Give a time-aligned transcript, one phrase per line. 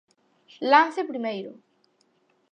[0.71, 1.51] Lance Primeiro.